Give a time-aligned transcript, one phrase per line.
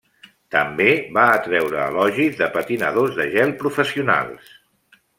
[0.53, 4.53] També va atreure elogis de patinadors de gel professionals.